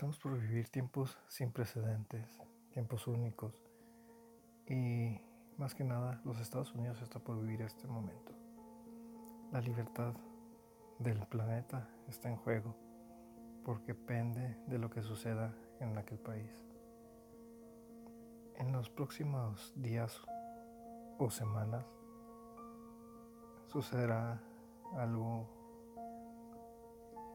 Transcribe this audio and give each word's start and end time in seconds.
Estamos 0.00 0.18
por 0.18 0.40
vivir 0.40 0.66
tiempos 0.70 1.18
sin 1.28 1.52
precedentes, 1.52 2.40
tiempos 2.72 3.06
únicos 3.06 3.62
y 4.66 5.20
más 5.58 5.74
que 5.74 5.84
nada 5.84 6.22
los 6.24 6.40
Estados 6.40 6.74
Unidos 6.74 7.02
está 7.02 7.18
por 7.18 7.38
vivir 7.38 7.60
este 7.60 7.86
momento. 7.86 8.32
La 9.52 9.60
libertad 9.60 10.14
del 11.00 11.18
planeta 11.26 11.86
está 12.08 12.30
en 12.30 12.38
juego 12.38 12.74
porque 13.62 13.92
depende 13.92 14.56
de 14.68 14.78
lo 14.78 14.88
que 14.88 15.02
suceda 15.02 15.54
en 15.80 15.98
aquel 15.98 16.18
país. 16.18 16.50
En 18.56 18.72
los 18.72 18.88
próximos 18.88 19.74
días 19.76 20.18
o 21.18 21.28
semanas 21.30 21.84
sucederá 23.66 24.40
algo 24.96 25.46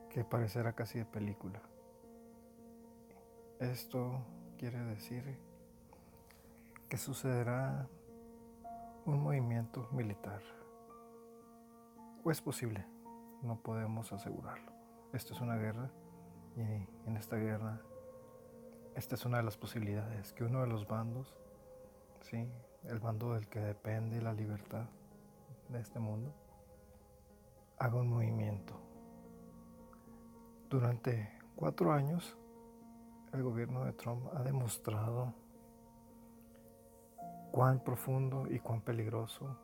que 0.09 0.23
parecerá 0.23 0.73
casi 0.73 0.97
de 0.97 1.05
película. 1.05 1.61
Esto 3.71 4.23
quiere 4.59 4.77
decir 4.77 5.39
que 6.87 6.97
sucederá 6.97 7.87
un 9.05 9.23
movimiento 9.23 9.89
militar. 9.91 10.41
O 12.23 12.29
es 12.29 12.41
posible, 12.41 12.85
no 13.41 13.59
podemos 13.59 14.13
asegurarlo. 14.13 14.71
Esto 15.13 15.33
es 15.33 15.41
una 15.41 15.55
guerra 15.55 15.89
y 16.55 16.61
en 17.09 17.17
esta 17.17 17.37
guerra, 17.37 17.81
esta 18.93 19.15
es 19.15 19.25
una 19.25 19.37
de 19.37 19.43
las 19.43 19.57
posibilidades, 19.57 20.31
que 20.33 20.43
uno 20.43 20.61
de 20.61 20.67
los 20.67 20.87
bandos, 20.87 21.35
¿sí? 22.21 22.47
el 22.83 22.99
bando 22.99 23.33
del 23.33 23.47
que 23.47 23.59
depende 23.59 24.21
la 24.21 24.33
libertad 24.33 24.85
de 25.69 25.79
este 25.79 25.97
mundo, 25.97 26.31
haga 27.79 27.95
un 27.95 28.09
movimiento. 28.09 28.79
Durante 30.69 31.39
cuatro 31.55 31.91
años, 31.91 32.37
el 33.35 33.43
gobierno 33.43 33.83
de 33.83 33.93
Trump 33.93 34.27
ha 34.33 34.43
demostrado 34.43 35.33
cuán 37.51 37.83
profundo 37.83 38.47
y 38.49 38.59
cuán 38.59 38.81
peligroso 38.81 39.57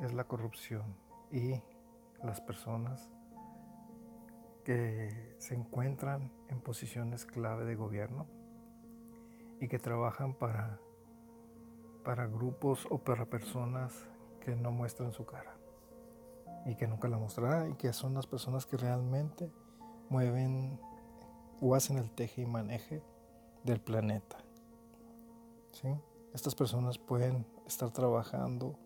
es 0.00 0.12
la 0.12 0.24
corrupción 0.24 0.94
y 1.32 1.62
las 2.22 2.40
personas 2.40 3.10
que 4.64 5.36
se 5.38 5.54
encuentran 5.54 6.30
en 6.48 6.60
posiciones 6.60 7.24
clave 7.24 7.64
de 7.64 7.76
gobierno 7.76 8.26
y 9.60 9.68
que 9.68 9.78
trabajan 9.78 10.34
para, 10.34 10.78
para 12.04 12.26
grupos 12.26 12.86
o 12.90 12.98
para 12.98 13.24
personas 13.26 14.06
que 14.40 14.54
no 14.54 14.70
muestran 14.70 15.12
su 15.12 15.24
cara 15.24 15.56
y 16.66 16.74
que 16.74 16.86
nunca 16.86 17.08
la 17.08 17.16
mostrará 17.16 17.68
y 17.68 17.74
que 17.74 17.92
son 17.92 18.12
las 18.12 18.26
personas 18.26 18.66
que 18.66 18.76
realmente 18.76 19.50
mueven 20.10 20.78
o 21.60 21.74
hacen 21.74 21.98
el 21.98 22.10
teje 22.10 22.42
y 22.42 22.46
maneje 22.46 23.02
del 23.64 23.80
planeta. 23.80 24.38
Estas 26.32 26.54
personas 26.54 26.98
pueden 26.98 27.46
estar 27.66 27.90
trabajando 27.90 28.78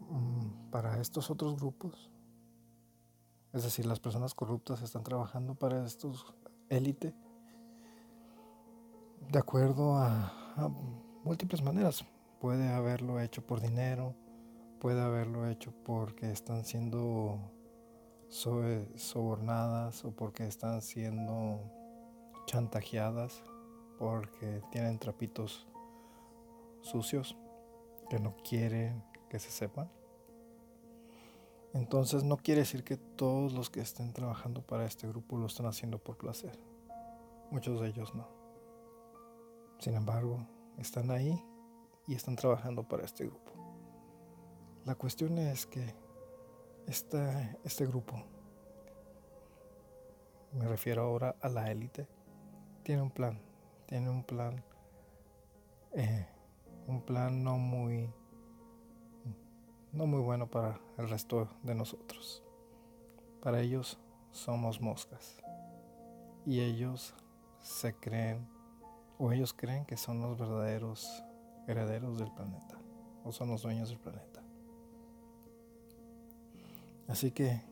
mm, 0.00 0.70
para 0.70 1.00
estos 1.00 1.30
otros 1.30 1.56
grupos. 1.56 2.10
Es 3.52 3.64
decir, 3.64 3.86
las 3.86 4.00
personas 4.00 4.34
corruptas 4.34 4.82
están 4.82 5.02
trabajando 5.02 5.54
para 5.54 5.84
estos 5.84 6.34
élite 6.68 7.14
de 9.30 9.38
acuerdo 9.38 9.96
a 9.96 10.32
múltiples 11.24 11.62
maneras. 11.62 12.04
Puede 12.40 12.68
haberlo 12.68 13.20
hecho 13.20 13.46
por 13.46 13.60
dinero, 13.60 14.14
puede 14.80 15.00
haberlo 15.00 15.46
hecho 15.48 15.72
porque 15.84 16.30
están 16.30 16.64
siendo 16.64 17.38
sobornadas 18.28 20.04
o 20.04 20.10
porque 20.10 20.46
están 20.46 20.82
siendo 20.82 21.60
chantajeadas, 22.46 23.42
porque 23.98 24.62
tienen 24.70 24.98
trapitos 24.98 25.66
sucios 26.80 27.36
que 28.08 28.18
no 28.18 28.36
quieren 28.48 29.02
que 29.28 29.38
se 29.38 29.50
sepan. 29.50 29.90
Entonces 31.74 32.24
no 32.24 32.38
quiere 32.38 32.62
decir 32.62 32.82
que 32.82 32.96
todos 32.96 33.52
los 33.52 33.70
que 33.70 33.80
estén 33.80 34.12
trabajando 34.12 34.62
para 34.62 34.86
este 34.86 35.06
grupo 35.06 35.36
lo 35.36 35.46
están 35.46 35.66
haciendo 35.66 35.98
por 35.98 36.16
placer. 36.16 36.58
Muchos 37.50 37.80
de 37.80 37.88
ellos 37.88 38.14
no. 38.14 38.26
Sin 39.78 39.94
embargo, 39.94 40.46
están 40.78 41.10
ahí 41.10 41.42
y 42.06 42.14
están 42.14 42.36
trabajando 42.36 42.88
para 42.88 43.04
este 43.04 43.26
grupo. 43.26 43.52
La 44.84 44.94
cuestión 44.94 45.36
es 45.38 45.66
que 45.66 45.94
este, 46.88 47.58
este 47.64 47.86
grupo, 47.86 48.14
me 50.52 50.66
refiero 50.66 51.02
ahora 51.02 51.36
a 51.42 51.48
la 51.50 51.70
élite, 51.70 52.08
tiene 52.82 53.02
un 53.02 53.10
plan, 53.10 53.38
tiene 53.86 54.08
un 54.08 54.24
plan, 54.24 54.64
eh, 55.92 56.26
un 56.86 57.02
plan 57.02 57.44
no 57.44 57.58
muy, 57.58 58.10
no 59.92 60.06
muy 60.06 60.20
bueno 60.20 60.46
para 60.50 60.80
el 60.96 61.10
resto 61.10 61.48
de 61.62 61.74
nosotros. 61.74 62.42
Para 63.42 63.60
ellos 63.60 63.98
somos 64.32 64.80
moscas 64.80 65.42
y 66.46 66.60
ellos 66.60 67.14
se 67.60 67.94
creen 67.94 68.48
o 69.18 69.30
ellos 69.32 69.52
creen 69.52 69.84
que 69.84 69.98
son 69.98 70.22
los 70.22 70.38
verdaderos 70.38 71.22
herederos 71.66 72.18
del 72.18 72.32
planeta 72.32 72.78
o 73.24 73.32
son 73.32 73.50
los 73.50 73.60
dueños 73.60 73.90
del 73.90 73.98
planeta. 73.98 74.37
Así 77.08 77.32
que 77.32 77.62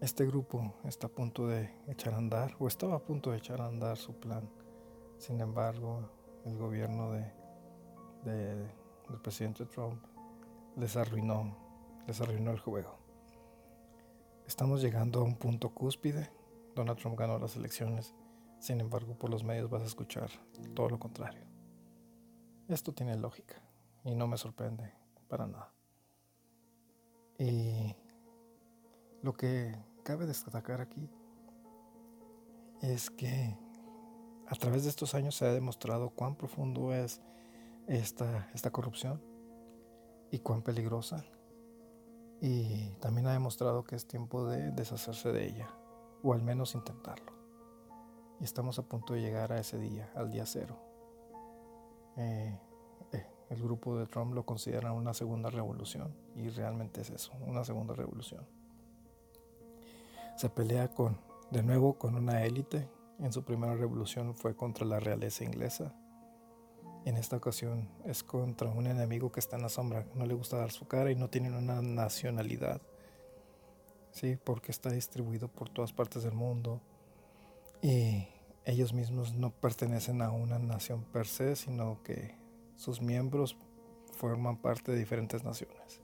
este 0.00 0.26
grupo 0.26 0.74
está 0.84 1.08
a 1.08 1.10
punto 1.10 1.48
de 1.48 1.70
echar 1.88 2.14
a 2.14 2.18
andar, 2.18 2.54
o 2.58 2.68
estaba 2.68 2.96
a 2.96 3.02
punto 3.02 3.30
de 3.30 3.38
echar 3.38 3.60
a 3.60 3.66
andar 3.66 3.96
su 3.96 4.14
plan. 4.14 4.48
Sin 5.18 5.40
embargo, 5.40 6.10
el 6.44 6.56
gobierno 6.56 7.12
de, 7.12 7.32
del 8.24 8.70
presidente 9.22 9.66
Trump 9.66 10.02
les 10.76 10.96
arruinó, 10.96 11.56
les 12.06 12.20
arruinó 12.20 12.50
el 12.50 12.58
juego. 12.58 12.98
Estamos 14.46 14.82
llegando 14.82 15.20
a 15.20 15.24
un 15.24 15.36
punto 15.36 15.70
cúspide. 15.70 16.30
Donald 16.74 16.98
Trump 16.98 17.18
ganó 17.18 17.38
las 17.38 17.56
elecciones. 17.56 18.14
Sin 18.58 18.80
embargo, 18.80 19.14
por 19.16 19.30
los 19.30 19.42
medios 19.42 19.70
vas 19.70 19.82
a 19.82 19.86
escuchar 19.86 20.30
todo 20.74 20.88
lo 20.88 20.98
contrario. 20.98 21.46
Esto 22.68 22.92
tiene 22.92 23.16
lógica 23.16 23.56
y 24.04 24.14
no 24.14 24.26
me 24.26 24.36
sorprende 24.36 24.92
para 25.28 25.46
nada. 25.46 25.72
Y 27.38 27.96
lo 29.22 29.34
que 29.34 29.76
cabe 30.02 30.26
destacar 30.26 30.80
aquí 30.80 31.08
es 32.80 33.10
que 33.10 33.56
a 34.46 34.54
través 34.54 34.84
de 34.84 34.88
estos 34.88 35.14
años 35.14 35.34
se 35.34 35.46
ha 35.46 35.52
demostrado 35.52 36.10
cuán 36.10 36.36
profundo 36.36 36.94
es 36.94 37.20
esta, 37.86 38.48
esta 38.54 38.70
corrupción 38.70 39.22
y 40.30 40.38
cuán 40.38 40.62
peligrosa. 40.62 41.24
Y 42.40 42.88
también 43.00 43.26
ha 43.26 43.32
demostrado 43.32 43.84
que 43.84 43.96
es 43.96 44.06
tiempo 44.06 44.46
de 44.46 44.70
deshacerse 44.70 45.30
de 45.30 45.46
ella, 45.46 45.68
o 46.22 46.32
al 46.32 46.42
menos 46.42 46.74
intentarlo. 46.74 47.32
Y 48.40 48.44
estamos 48.44 48.78
a 48.78 48.88
punto 48.88 49.12
de 49.12 49.20
llegar 49.20 49.52
a 49.52 49.60
ese 49.60 49.78
día, 49.78 50.10
al 50.14 50.30
día 50.30 50.46
cero. 50.46 50.78
Eh, 52.16 52.58
eh, 53.12 53.26
el 53.50 53.62
grupo 53.62 53.98
de 53.98 54.06
Trump 54.06 54.32
lo 54.32 54.46
considera 54.46 54.92
una 54.92 55.12
segunda 55.12 55.50
revolución, 55.50 56.16
y 56.34 56.48
realmente 56.48 57.02
es 57.02 57.10
eso, 57.10 57.32
una 57.46 57.62
segunda 57.62 57.94
revolución 57.94 58.59
se 60.40 60.48
pelea 60.48 60.88
con, 60.88 61.18
de 61.50 61.62
nuevo 61.62 61.98
con 61.98 62.14
una 62.14 62.46
élite. 62.46 62.88
En 63.18 63.30
su 63.30 63.44
primera 63.44 63.74
revolución 63.74 64.34
fue 64.34 64.56
contra 64.56 64.86
la 64.86 64.98
realeza 64.98 65.44
inglesa. 65.44 65.94
En 67.04 67.18
esta 67.18 67.36
ocasión 67.36 67.90
es 68.06 68.22
contra 68.22 68.70
un 68.70 68.86
enemigo 68.86 69.30
que 69.30 69.40
está 69.40 69.56
en 69.56 69.62
la 69.62 69.68
sombra, 69.68 70.06
no 70.14 70.24
le 70.24 70.32
gusta 70.32 70.56
dar 70.56 70.70
su 70.70 70.88
cara 70.88 71.10
y 71.10 71.14
no 71.14 71.28
tiene 71.28 71.54
una 71.54 71.82
nacionalidad. 71.82 72.80
Sí, 74.12 74.38
porque 74.42 74.72
está 74.72 74.88
distribuido 74.90 75.48
por 75.48 75.68
todas 75.68 75.92
partes 75.92 76.22
del 76.22 76.32
mundo 76.32 76.80
y 77.82 78.26
ellos 78.64 78.94
mismos 78.94 79.34
no 79.34 79.50
pertenecen 79.50 80.22
a 80.22 80.30
una 80.30 80.58
nación 80.58 81.04
per 81.04 81.26
se, 81.26 81.54
sino 81.54 82.02
que 82.02 82.34
sus 82.76 83.02
miembros 83.02 83.58
forman 84.14 84.56
parte 84.56 84.92
de 84.92 84.98
diferentes 84.98 85.44
naciones. 85.44 86.00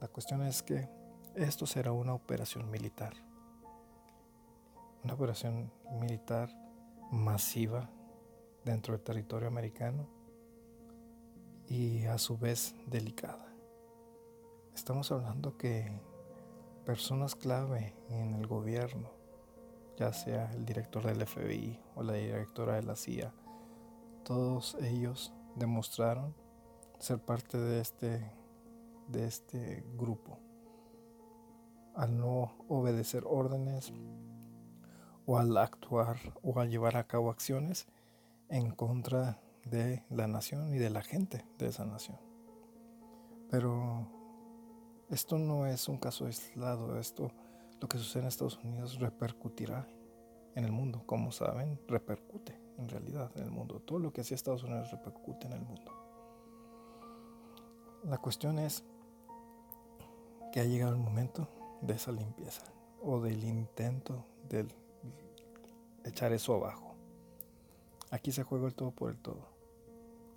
La 0.00 0.08
cuestión 0.08 0.42
es 0.42 0.60
que 0.60 0.88
esto 1.36 1.66
será 1.66 1.92
una 1.92 2.14
operación 2.14 2.70
militar. 2.70 3.14
Una 5.02 5.14
operación 5.14 5.72
militar 6.00 6.48
masiva 7.10 7.90
dentro 8.64 8.94
del 8.94 9.02
territorio 9.02 9.48
americano 9.48 10.08
y 11.68 12.04
a 12.04 12.18
su 12.18 12.38
vez 12.38 12.74
delicada. 12.86 13.52
Estamos 14.74 15.10
hablando 15.12 15.56
que 15.56 16.00
personas 16.84 17.34
clave 17.34 17.94
en 18.10 18.34
el 18.34 18.46
gobierno, 18.46 19.10
ya 19.96 20.12
sea 20.12 20.52
el 20.52 20.64
director 20.64 21.04
del 21.04 21.26
FBI 21.26 21.80
o 21.94 22.02
la 22.02 22.14
directora 22.14 22.76
de 22.76 22.82
la 22.82 22.96
CIA, 22.96 23.32
todos 24.24 24.76
ellos 24.80 25.32
demostraron 25.56 26.34
ser 26.98 27.18
parte 27.18 27.58
de 27.58 27.80
este, 27.80 28.32
de 29.08 29.26
este 29.26 29.84
grupo 29.96 30.43
al 31.94 32.18
no 32.18 32.54
obedecer 32.68 33.24
órdenes 33.26 33.92
o 35.26 35.38
al 35.38 35.56
actuar 35.56 36.16
o 36.42 36.58
al 36.60 36.70
llevar 36.70 36.96
a 36.96 37.06
cabo 37.06 37.30
acciones 37.30 37.86
en 38.48 38.70
contra 38.70 39.40
de 39.64 40.02
la 40.10 40.26
nación 40.26 40.74
y 40.74 40.78
de 40.78 40.90
la 40.90 41.02
gente 41.02 41.44
de 41.58 41.68
esa 41.68 41.84
nación. 41.84 42.18
Pero 43.50 44.06
esto 45.10 45.38
no 45.38 45.66
es 45.66 45.88
un 45.88 45.98
caso 45.98 46.26
aislado, 46.26 46.98
esto 46.98 47.30
lo 47.80 47.88
que 47.88 47.98
sucede 47.98 48.22
en 48.22 48.28
Estados 48.28 48.58
Unidos 48.62 48.98
repercutirá 48.98 49.86
en 50.54 50.64
el 50.64 50.72
mundo, 50.72 51.02
como 51.06 51.32
saben, 51.32 51.80
repercute 51.88 52.58
en 52.78 52.88
realidad 52.88 53.30
en 53.36 53.44
el 53.44 53.50
mundo. 53.50 53.80
Todo 53.80 53.98
lo 53.98 54.12
que 54.12 54.20
hacía 54.20 54.34
Estados 54.34 54.62
Unidos 54.62 54.90
repercute 54.90 55.46
en 55.46 55.52
el 55.54 55.60
mundo. 55.60 55.92
La 58.04 58.18
cuestión 58.18 58.58
es 58.58 58.84
que 60.52 60.60
ha 60.60 60.64
llegado 60.64 60.92
el 60.92 60.98
momento 60.98 61.48
de 61.86 61.94
esa 61.94 62.12
limpieza 62.12 62.62
o 63.02 63.20
del 63.20 63.44
intento 63.44 64.24
de 64.48 64.66
echar 66.04 66.32
eso 66.32 66.54
abajo. 66.54 66.94
Aquí 68.10 68.32
se 68.32 68.42
juega 68.42 68.66
el 68.66 68.74
todo 68.74 68.90
por 68.90 69.10
el 69.10 69.18
todo. 69.18 69.48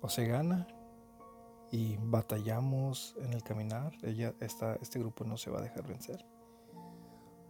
O 0.00 0.08
se 0.08 0.26
gana 0.26 0.66
y 1.70 1.96
batallamos 1.96 3.14
en 3.18 3.32
el 3.32 3.42
caminar, 3.42 3.92
ella, 4.02 4.34
este 4.40 4.98
grupo 4.98 5.24
no 5.24 5.36
se 5.36 5.50
va 5.50 5.58
a 5.58 5.62
dejar 5.62 5.86
vencer. 5.86 6.24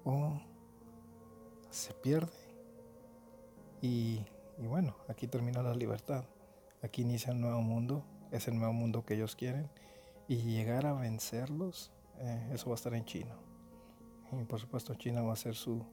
O 0.05 0.41
se 1.71 1.93
pierde 1.95 2.33
y, 3.81 4.25
y 4.59 4.67
bueno, 4.67 4.97
aquí 5.09 5.27
termina 5.27 5.63
la 5.63 5.75
libertad. 5.75 6.25
Aquí 6.83 7.03
inicia 7.03 7.33
un 7.33 7.41
nuevo 7.41 7.61
mundo, 7.61 8.05
es 8.31 8.49
el 8.49 8.57
nuevo 8.57 8.73
mundo 8.73 9.05
que 9.05 9.15
ellos 9.15 9.37
quieren 9.37 9.69
y 10.29 10.37
llegar 10.37 10.87
a 10.87 10.93
vencerlos 10.93 11.91
eh, 12.21 12.51
eso 12.53 12.67
va 12.71 12.75
a 12.75 12.77
estar 12.77 12.95
en 12.95 13.05
China. 13.05 13.35
Y 14.33 14.45
por 14.45 14.61
supuesto 14.61 14.95
China 14.95 15.23
va 15.23 15.33
a 15.33 15.37
ser 15.37 15.55
su, 15.55 15.85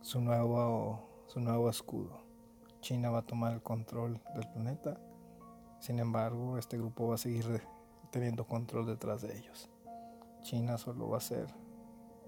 su, 0.00 0.20
nuevo, 0.20 1.24
su 1.26 1.40
nuevo 1.40 1.68
escudo. 1.68 2.22
China 2.80 3.10
va 3.10 3.18
a 3.18 3.26
tomar 3.26 3.52
el 3.52 3.62
control 3.62 4.20
del 4.34 4.48
planeta. 4.48 4.98
Sin 5.80 5.98
embargo, 5.98 6.58
este 6.58 6.78
grupo 6.78 7.08
va 7.08 7.16
a 7.16 7.18
seguir 7.18 7.62
teniendo 8.10 8.46
control 8.46 8.86
detrás 8.86 9.22
de 9.22 9.36
ellos. 9.36 9.70
China 10.42 10.78
solo 10.78 11.08
va 11.08 11.18
a 11.18 11.20
ser 11.20 11.46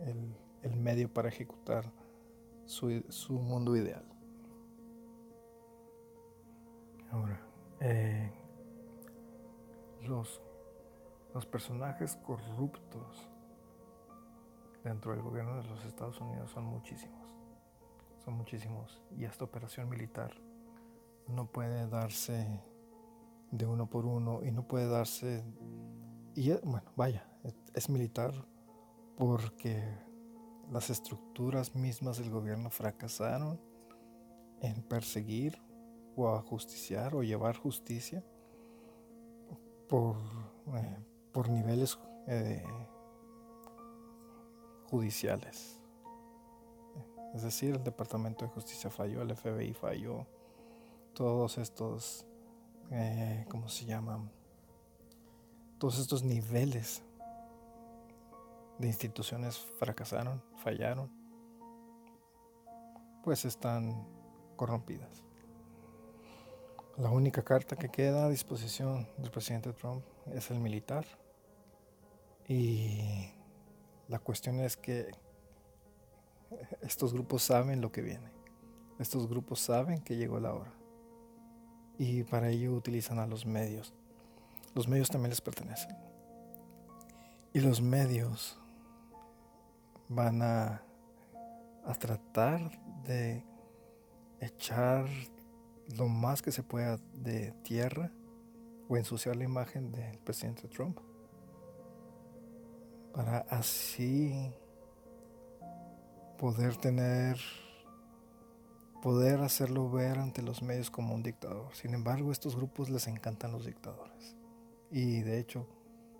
el, 0.00 0.36
el 0.62 0.76
medio 0.76 1.12
para 1.12 1.28
ejecutar 1.28 1.90
su, 2.64 3.04
su, 3.08 3.34
mundo 3.34 3.76
ideal. 3.76 4.04
Ahora, 7.10 7.40
eh, 7.80 8.32
los 10.02 10.40
los 11.34 11.46
personajes 11.46 12.16
corruptos 12.16 13.28
dentro 14.84 15.12
del 15.12 15.22
gobierno 15.22 15.56
de 15.56 15.64
los 15.64 15.84
Estados 15.84 16.20
Unidos 16.20 16.50
son 16.50 16.64
muchísimos. 16.64 17.26
Son 18.24 18.34
muchísimos. 18.34 19.02
Y 19.16 19.24
esta 19.24 19.44
operación 19.44 19.88
militar 19.88 20.32
no 21.26 21.46
puede 21.46 21.88
darse 21.88 22.60
de 23.50 23.66
uno 23.66 23.88
por 23.88 24.06
uno 24.06 24.42
y 24.44 24.52
no 24.52 24.68
puede 24.68 24.88
darse... 24.88 25.44
Y 26.34 26.52
bueno, 26.62 26.92
vaya, 26.96 27.26
es 27.74 27.88
militar 27.88 28.32
porque 29.16 29.82
las 30.70 30.90
estructuras 30.90 31.74
mismas 31.74 32.18
del 32.18 32.30
gobierno 32.30 32.70
fracasaron 32.70 33.60
en 34.60 34.82
perseguir 34.82 35.60
o 36.16 36.28
ajusticiar 36.28 37.14
o 37.14 37.22
llevar 37.22 37.56
justicia 37.56 38.24
por, 39.88 40.16
eh, 40.74 40.98
por 41.32 41.48
niveles 41.48 41.98
eh, 42.26 42.64
judiciales. 44.90 45.80
Es 47.34 47.42
decir, 47.42 47.74
el 47.74 47.82
Departamento 47.82 48.44
de 48.44 48.50
Justicia 48.52 48.90
falló, 48.90 49.22
el 49.22 49.34
FBI 49.34 49.74
falló, 49.74 50.26
todos 51.14 51.58
estos, 51.58 52.24
eh, 52.90 53.44
¿cómo 53.50 53.68
se 53.68 53.84
llaman? 53.86 54.30
Todos 55.78 55.98
estos 55.98 56.22
niveles 56.22 57.02
de 58.78 58.86
instituciones 58.86 59.58
fracasaron, 59.78 60.42
fallaron, 60.62 61.10
pues 63.22 63.44
están 63.44 64.06
corrompidas. 64.56 65.24
La 66.96 67.10
única 67.10 67.42
carta 67.42 67.74
que 67.74 67.88
queda 67.88 68.26
a 68.26 68.28
disposición 68.28 69.08
del 69.18 69.32
presidente 69.32 69.72
Trump 69.72 70.04
es 70.32 70.50
el 70.52 70.60
militar 70.60 71.04
y 72.46 73.33
la 74.08 74.18
cuestión 74.18 74.60
es 74.60 74.76
que 74.76 75.10
estos 76.82 77.12
grupos 77.12 77.42
saben 77.42 77.80
lo 77.80 77.90
que 77.90 78.02
viene. 78.02 78.30
Estos 78.98 79.28
grupos 79.28 79.60
saben 79.60 80.00
que 80.00 80.16
llegó 80.16 80.38
la 80.40 80.54
hora. 80.54 80.72
Y 81.98 82.24
para 82.24 82.50
ello 82.50 82.74
utilizan 82.74 83.18
a 83.18 83.26
los 83.26 83.46
medios. 83.46 83.94
Los 84.74 84.88
medios 84.88 85.08
también 85.08 85.30
les 85.30 85.40
pertenecen. 85.40 85.96
Y 87.52 87.60
los 87.60 87.80
medios 87.80 88.58
van 90.08 90.42
a, 90.42 90.82
a 91.84 91.94
tratar 91.94 92.70
de 93.04 93.44
echar 94.40 95.06
lo 95.96 96.08
más 96.08 96.42
que 96.42 96.52
se 96.52 96.62
pueda 96.62 96.98
de 97.14 97.52
tierra 97.62 98.10
o 98.88 98.96
ensuciar 98.96 99.36
la 99.36 99.44
imagen 99.44 99.92
del 99.92 100.18
presidente 100.18 100.68
Trump 100.68 100.98
para 103.14 103.38
así 103.48 104.52
poder 106.36 106.76
tener, 106.76 107.38
poder 109.02 109.40
hacerlo 109.40 109.88
ver 109.88 110.18
ante 110.18 110.42
los 110.42 110.62
medios 110.62 110.90
como 110.90 111.14
un 111.14 111.22
dictador. 111.22 111.74
Sin 111.74 111.94
embargo, 111.94 112.32
estos 112.32 112.56
grupos 112.56 112.90
les 112.90 113.06
encantan 113.06 113.52
los 113.52 113.66
dictadores. 113.66 114.36
Y 114.90 115.22
de 115.22 115.38
hecho, 115.38 115.66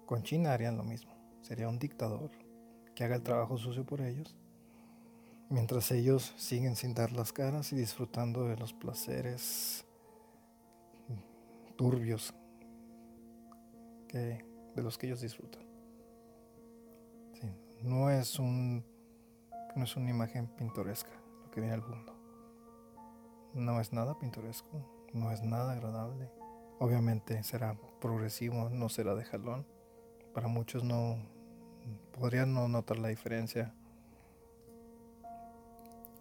con 0.07 0.23
China 0.23 0.53
harían 0.53 0.77
lo 0.77 0.85
mismo. 0.85 1.13
Sería 1.43 1.69
un 1.69 1.79
dictador 1.79 2.31
que 2.95 3.05
haga 3.05 3.17
el 3.17 3.23
trabajo 3.23 3.59
sucio 3.59 3.85
por 3.85 4.01
ellos, 4.01 4.37
mientras 5.51 5.91
ellos 5.91 6.33
siguen 6.37 6.77
sin 6.77 6.95
dar 6.95 7.11
las 7.11 7.33
caras 7.33 7.73
y 7.73 7.77
disfrutando 7.77 8.47
de 8.47 8.57
los 8.57 8.73
placeres 8.73 9.85
turbios 11.77 12.33
de 14.13 14.45
los 14.77 14.97
que 14.97 15.09
ellos 15.09 15.21
disfrutan 15.21 15.64
no 17.85 18.11
es 18.11 18.39
un 18.39 18.85
no 19.77 19.85
es 19.85 19.97
una 19.97 20.11
imagen 20.11 20.47
pintoresca 20.47 21.11
lo 21.43 21.51
que 21.51 21.61
viene 21.61 21.75
al 21.75 21.83
mundo. 21.83 22.15
No 23.55 23.81
es 23.81 23.93
nada 23.93 24.19
pintoresco, 24.19 24.85
no 25.13 25.31
es 25.31 25.43
nada 25.43 25.73
agradable. 25.73 26.31
Obviamente 26.79 27.43
será 27.43 27.77
progresivo, 28.01 28.71
no 28.71 28.89
será 28.89 29.15
de 29.15 29.25
jalón. 29.25 29.67
Para 30.33 30.49
muchos 30.49 30.83
no 30.83 31.19
podrían 32.19 32.55
no 32.55 32.69
notar 32.69 32.99
la 32.99 33.09
diferencia. 33.09 33.75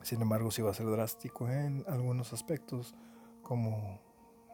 Sin 0.01 0.21
embargo, 0.21 0.51
sí 0.51 0.61
va 0.61 0.71
a 0.71 0.75
ser 0.75 0.87
drástico 0.87 1.49
en 1.49 1.85
algunos 1.87 2.33
aspectos, 2.33 2.93
como 3.41 3.99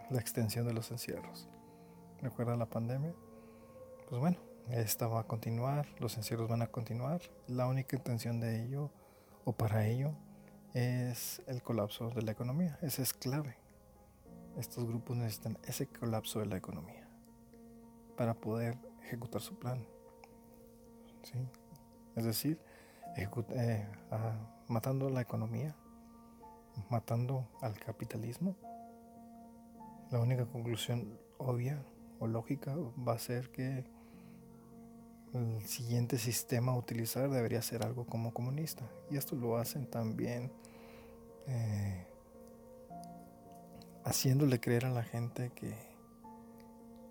la 0.10 0.20
extensión 0.20 0.68
de 0.68 0.74
los 0.74 0.92
encierros. 0.92 1.50
¿Recuerda 2.22 2.56
la 2.56 2.70
pandemia? 2.70 3.14
Pues 4.08 4.22
bueno, 4.22 4.38
esta 4.70 5.08
va 5.08 5.22
a 5.22 5.24
continuar, 5.24 5.88
los 6.00 6.18
encierros 6.18 6.50
van 6.50 6.62
a 6.62 6.68
continuar. 6.68 7.22
La 7.48 7.68
única 7.68 7.96
intención 7.96 8.40
de 8.40 8.64
ello 8.64 8.92
o 9.46 9.54
para 9.54 9.88
ello 9.88 10.14
es 10.74 11.42
el 11.48 11.64
colapso 11.64 12.10
de 12.10 12.22
la 12.22 12.32
economía. 12.32 12.78
Ese 12.82 13.02
es 13.02 13.14
clave. 13.14 13.58
Estos 14.58 14.86
grupos 14.86 15.18
necesitan 15.18 15.58
ese 15.64 15.88
colapso 15.88 16.40
de 16.40 16.46
la 16.46 16.58
economía 16.58 17.08
para 18.18 18.34
poder 18.34 18.78
ejecutar 19.04 19.42
su 19.42 19.58
plan. 19.58 19.86
Es 22.16 22.24
decir, 22.24 22.60
eh, 23.16 23.88
matando 24.68 25.10
la 25.10 25.22
economía, 25.22 25.76
matando 26.90 27.48
al 27.62 27.78
capitalismo. 27.80 28.56
La 30.12 30.20
única 30.20 30.46
conclusión 30.46 31.20
obvia 31.38 31.84
o 32.20 32.28
lógica 32.28 32.76
va 32.76 33.14
a 33.14 33.20
ser 33.20 33.52
que 33.52 33.86
el 35.34 35.62
siguiente 35.66 36.18
sistema 36.18 36.72
a 36.72 36.78
utilizar 36.78 37.30
debería 37.30 37.62
ser 37.62 37.84
algo 37.84 38.06
como 38.06 38.34
comunista. 38.34 38.90
Y 39.10 39.18
esto 39.18 39.36
lo 39.36 39.58
hacen 39.58 39.86
también 39.86 40.52
eh, 41.48 42.08
haciéndole 44.04 44.60
creer 44.60 44.86
a 44.86 44.92
la 44.92 45.04
gente 45.04 45.52
que, 45.54 45.76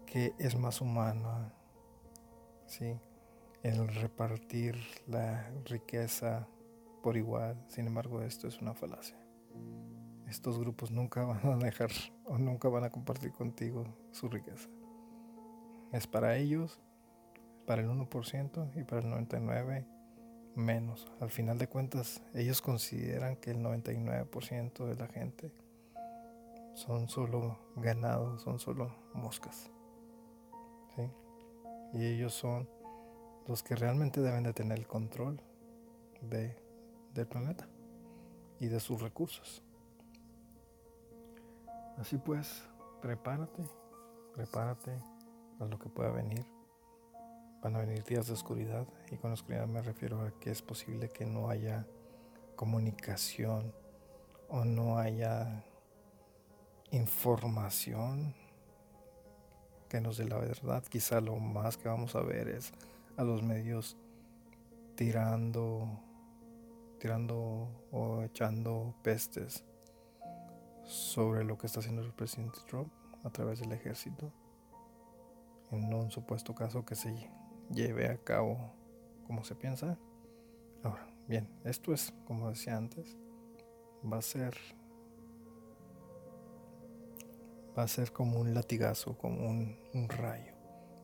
que 0.06 0.34
es 0.38 0.56
más 0.56 0.80
humana, 0.80 1.52
¿sí? 2.66 2.98
el 3.62 3.88
repartir 3.88 4.76
la 5.06 5.50
riqueza 5.64 6.46
por 7.02 7.16
igual. 7.16 7.62
Sin 7.68 7.86
embargo, 7.86 8.22
esto 8.22 8.48
es 8.48 8.60
una 8.60 8.74
falacia. 8.74 9.16
Estos 10.26 10.58
grupos 10.58 10.90
nunca 10.90 11.24
van 11.44 11.62
a 11.62 11.64
dejar 11.64 11.90
o 12.24 12.38
nunca 12.38 12.68
van 12.68 12.84
a 12.84 12.90
compartir 12.90 13.32
contigo 13.32 13.84
su 14.10 14.28
riqueza. 14.28 14.68
Es 15.92 16.06
para 16.06 16.36
ellos 16.36 16.80
para 17.68 17.82
el 17.82 17.88
1% 17.90 18.70
y 18.76 18.84
para 18.84 19.02
el 19.02 19.12
99% 19.12 19.84
menos. 20.54 21.06
Al 21.20 21.30
final 21.30 21.58
de 21.58 21.68
cuentas, 21.68 22.22
ellos 22.32 22.62
consideran 22.62 23.36
que 23.36 23.50
el 23.50 23.58
99% 23.58 24.86
de 24.86 24.96
la 24.96 25.06
gente 25.06 25.52
son 26.72 27.10
solo 27.10 27.58
ganados, 27.76 28.40
son 28.40 28.58
solo 28.58 28.90
moscas. 29.12 29.70
Y 31.92 32.04
ellos 32.04 32.34
son 32.34 32.68
los 33.46 33.62
que 33.62 33.76
realmente 33.76 34.20
deben 34.20 34.44
de 34.44 34.52
tener 34.52 34.78
el 34.78 34.86
control 34.86 35.40
de, 36.22 36.56
del 37.14 37.26
planeta 37.26 37.68
y 38.60 38.66
de 38.66 38.80
sus 38.80 39.00
recursos. 39.00 39.62
Así 41.98 42.16
pues, 42.16 42.62
prepárate, 43.02 43.62
prepárate 44.34 44.98
a 45.60 45.64
lo 45.66 45.78
que 45.78 45.88
pueda 45.88 46.10
venir. 46.10 46.57
Van 47.62 47.74
a 47.74 47.80
venir 47.80 48.04
días 48.04 48.28
de 48.28 48.34
oscuridad 48.34 48.86
y 49.10 49.16
con 49.16 49.32
oscuridad 49.32 49.66
me 49.66 49.82
refiero 49.82 50.20
a 50.20 50.30
que 50.38 50.50
es 50.50 50.62
posible 50.62 51.08
que 51.08 51.26
no 51.26 51.50
haya 51.50 51.86
comunicación 52.54 53.74
o 54.48 54.64
no 54.64 54.98
haya 54.98 55.64
información 56.92 58.34
que 59.88 60.00
nos 60.00 60.18
dé 60.18 60.26
la 60.26 60.38
verdad. 60.38 60.84
Quizá 60.84 61.20
lo 61.20 61.36
más 61.36 61.76
que 61.76 61.88
vamos 61.88 62.14
a 62.14 62.20
ver 62.20 62.48
es 62.48 62.72
a 63.16 63.24
los 63.24 63.42
medios 63.42 63.96
tirando, 64.94 65.88
tirando 67.00 67.68
o 67.90 68.22
echando 68.22 68.94
pestes 69.02 69.64
sobre 70.84 71.42
lo 71.42 71.58
que 71.58 71.66
está 71.66 71.80
haciendo 71.80 72.02
el 72.02 72.12
presidente 72.12 72.60
Trump 72.68 72.92
a 73.24 73.30
través 73.30 73.58
del 73.60 73.72
ejército 73.72 74.32
en 75.70 75.92
un 75.92 76.10
supuesto 76.10 76.54
caso 76.54 76.84
que 76.84 76.94
se 76.94 77.12
lleve 77.70 78.08
a 78.08 78.18
cabo 78.18 78.72
como 79.26 79.44
se 79.44 79.54
piensa. 79.54 79.98
Ahora, 80.82 81.06
bien, 81.26 81.48
esto 81.64 81.92
es, 81.92 82.12
como 82.26 82.48
decía 82.48 82.76
antes, 82.76 83.16
va 84.10 84.18
a 84.18 84.22
ser 84.22 84.54
va 87.78 87.84
a 87.84 87.88
ser 87.88 88.12
como 88.12 88.40
un 88.40 88.54
latigazo, 88.54 89.16
como 89.16 89.48
un, 89.48 89.78
un 89.94 90.08
rayo. 90.08 90.52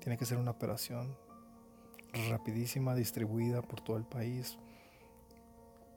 Tiene 0.00 0.18
que 0.18 0.25
ser 0.25 0.38
una 0.38 0.50
operación 0.50 1.16
rapidísima, 2.30 2.94
distribuida 2.94 3.62
por 3.62 3.80
todo 3.80 3.97
el 3.97 4.04
país, 4.04 4.59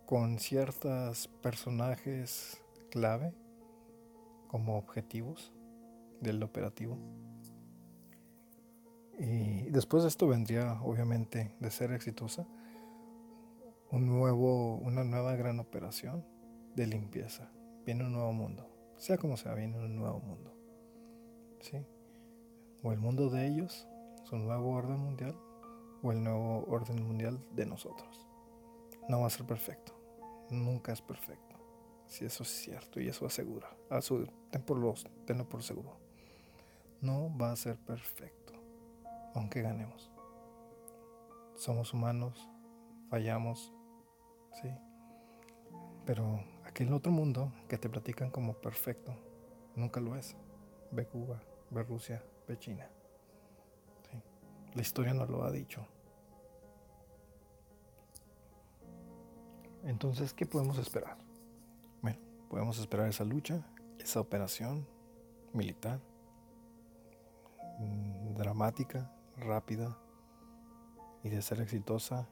con 0.05 0.39
ciertos 0.39 1.27
personajes 1.41 2.61
clave 2.91 3.33
como 4.47 4.77
objetivos 4.77 5.51
del 6.21 6.41
operativo. 6.43 6.97
Y 9.17 9.63
después 9.71 10.03
de 10.03 10.09
esto 10.09 10.27
vendría, 10.27 10.79
obviamente, 10.83 11.55
de 11.59 11.71
ser 11.71 11.91
exitosa, 11.91 12.45
un 13.91 14.05
nuevo, 14.05 14.75
una 14.77 15.03
nueva 15.03 15.35
gran 15.35 15.59
operación 15.59 16.23
de 16.75 16.87
limpieza. 16.87 17.49
Viene 17.85 18.05
un 18.05 18.13
nuevo 18.13 18.33
mundo. 18.33 18.69
Sea 18.97 19.17
como 19.17 19.37
sea, 19.37 19.53
viene 19.55 19.77
un 19.77 19.95
nuevo 19.95 20.19
mundo. 20.19 20.53
¿Sí? 21.61 21.83
O 22.83 22.91
el 22.91 22.99
mundo 22.99 23.29
de 23.29 23.47
ellos, 23.47 23.87
su 24.23 24.37
nuevo 24.37 24.71
orden 24.71 24.99
mundial, 24.99 25.35
o 26.03 26.11
el 26.11 26.23
nuevo 26.23 26.65
orden 26.67 27.03
mundial 27.03 27.39
de 27.55 27.65
nosotros. 27.65 28.27
No 29.09 29.21
va 29.21 29.27
a 29.27 29.31
ser 29.31 29.45
perfecto. 29.47 29.93
Nunca 30.51 30.91
es 30.91 31.01
perfecto. 31.01 31.55
Si 32.05 32.25
eso 32.25 32.43
es 32.43 32.49
cierto 32.49 32.99
y 32.99 33.07
eso 33.07 33.25
asegura. 33.25 33.75
Ten 34.51 34.61
por 34.61 34.77
los, 34.77 35.05
tenlo 35.25 35.47
por 35.49 35.63
seguro. 35.63 35.97
No 37.01 37.35
va 37.37 37.51
a 37.51 37.55
ser 37.55 37.77
perfecto. 37.77 38.46
Aunque 39.37 39.61
ganemos. 39.61 40.11
Somos 41.55 41.93
humanos. 41.93 42.49
Fallamos. 43.09 43.71
Sí. 44.61 44.69
Pero 46.05 46.43
aquel 46.65 46.91
otro 46.91 47.11
mundo 47.11 47.53
que 47.69 47.77
te 47.77 47.87
platican 47.87 48.31
como 48.31 48.55
perfecto. 48.55 49.15
Nunca 49.75 50.01
lo 50.01 50.15
es. 50.15 50.35
Ve 50.91 51.05
Cuba, 51.05 51.39
ve 51.69 51.83
Rusia, 51.83 52.23
ve 52.47 52.57
China. 52.57 52.89
La 54.73 54.81
historia 54.81 55.13
nos 55.13 55.29
lo 55.29 55.43
ha 55.43 55.51
dicho. 55.51 55.85
Entonces, 59.83 60.33
¿qué 60.33 60.45
podemos 60.45 60.77
esperar? 60.79 61.17
Bueno, 62.01 62.19
podemos 62.49 62.79
esperar 62.79 63.07
esa 63.07 63.23
lucha, 63.23 63.65
esa 63.99 64.19
operación 64.19 64.87
militar, 65.53 65.99
mm, 67.79 68.33
dramática, 68.35 69.11
rápida 69.37 69.97
y 71.23 71.29
de 71.29 71.41
ser 71.41 71.61
exitosa, 71.61 72.27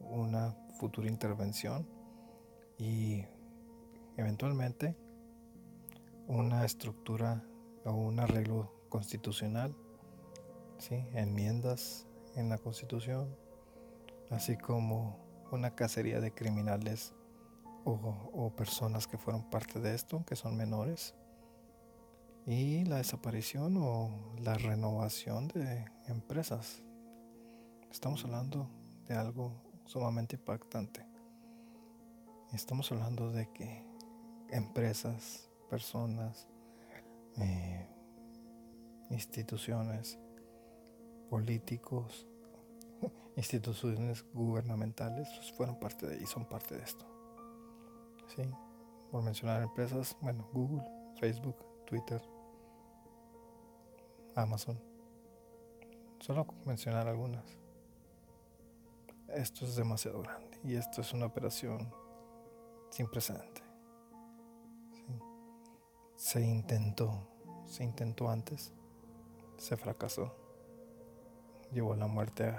una 0.00 0.56
futura 0.78 1.08
intervención 1.08 1.86
y 2.78 3.24
eventualmente 4.16 4.96
una 6.26 6.64
estructura 6.64 7.44
o 7.84 7.92
un 7.92 8.20
arreglo 8.20 8.72
constitucional 8.88 9.74
enmiendas 10.90 12.06
en 12.34 12.48
la 12.48 12.58
Constitución, 12.58 13.34
así 14.30 14.56
como 14.56 15.18
una 15.50 15.74
cacería 15.74 16.20
de 16.20 16.32
criminales 16.32 17.14
o, 17.84 18.52
personas 18.56 19.06
que 19.06 19.18
fueron 19.18 19.48
parte 19.50 19.80
de 19.80 19.94
esto, 19.94 20.24
que 20.26 20.36
son 20.36 20.56
menores, 20.56 21.14
y 22.46 22.84
la 22.84 22.96
desaparición 22.96 23.76
o 23.76 24.10
la 24.40 24.54
renovación 24.54 25.48
de 25.48 25.84
empresas. 26.08 26.82
Estamos 27.90 28.24
hablando 28.24 28.68
de 29.06 29.14
algo 29.14 29.52
sumamente 29.84 30.36
impactante. 30.36 31.06
Estamos 32.52 32.90
hablando 32.90 33.30
de 33.30 33.50
que 33.52 33.84
empresas, 34.50 35.48
personas, 35.70 36.48
eh, 37.38 37.86
instituciones 39.10 40.18
políticos, 41.30 42.26
instituciones 43.36 44.24
gubernamentales 44.34 45.28
pues, 45.36 45.52
fueron 45.52 45.78
parte 45.78 46.06
de 46.06 46.22
y 46.22 46.26
son 46.26 46.44
parte 46.46 46.76
de 46.76 46.82
esto. 46.82 47.06
¿Sí? 48.34 48.42
Por 49.10 49.22
mencionar 49.22 49.62
empresas, 49.62 50.16
bueno, 50.20 50.48
Google, 50.52 50.82
Facebook, 51.20 51.56
Twitter, 51.86 52.22
Amazon. 54.34 54.78
Solo 56.20 56.46
mencionar 56.64 57.08
algunas. 57.08 57.44
Esto 59.28 59.64
es 59.64 59.76
demasiado 59.76 60.22
grande 60.22 60.58
y 60.62 60.74
esto 60.74 61.00
es 61.00 61.12
una 61.12 61.26
operación 61.26 61.92
sin 62.90 63.08
precedente. 63.08 63.62
Se 66.16 66.40
intentó, 66.40 67.28
se 67.66 67.82
intentó 67.82 68.28
antes, 68.28 68.72
se 69.56 69.76
fracasó 69.76 70.42
llevó 71.72 71.94
a 71.94 71.96
la 71.96 72.06
muerte 72.06 72.54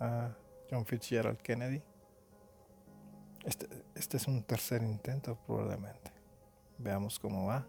a, 0.00 0.36
John 0.70 0.86
Fitzgerald 0.86 1.38
Kennedy. 1.38 1.82
Este, 3.44 3.68
este, 3.94 4.16
es 4.16 4.26
un 4.26 4.42
tercer 4.42 4.82
intento 4.82 5.36
probablemente. 5.46 6.10
Veamos 6.78 7.18
cómo 7.18 7.46
va. 7.46 7.66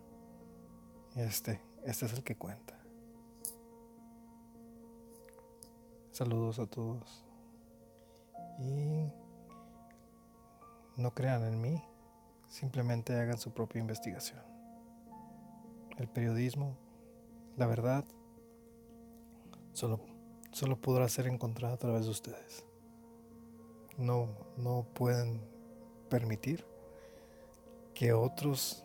Este, 1.15 1.61
este 1.83 2.05
es 2.05 2.13
el 2.13 2.23
que 2.23 2.37
cuenta. 2.37 2.79
Saludos 6.13 6.59
a 6.59 6.65
todos. 6.65 7.25
Y 8.59 9.11
no 10.95 11.13
crean 11.13 11.43
en 11.43 11.59
mí, 11.59 11.83
simplemente 12.47 13.19
hagan 13.19 13.37
su 13.37 13.51
propia 13.51 13.81
investigación. 13.81 14.41
El 15.97 16.07
periodismo, 16.07 16.77
la 17.57 17.67
verdad, 17.67 18.05
solo 19.73 19.99
solo 20.53 20.79
podrá 20.79 21.09
ser 21.09 21.27
encontrada 21.27 21.73
a 21.73 21.77
través 21.77 22.05
de 22.05 22.11
ustedes. 22.11 22.63
No, 23.97 24.29
no 24.55 24.85
pueden 24.93 25.41
permitir 26.09 26.63
que 27.95 28.13
otros 28.13 28.83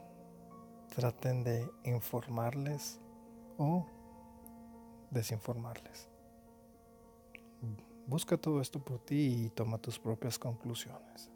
traten 0.94 1.44
de 1.44 1.70
informarles 1.84 2.98
o 3.58 3.86
desinformarles. 5.10 6.08
Busca 8.06 8.36
todo 8.36 8.60
esto 8.60 8.78
por 8.78 8.98
ti 9.00 9.44
y 9.44 9.50
toma 9.50 9.78
tus 9.78 9.98
propias 9.98 10.38
conclusiones. 10.38 11.30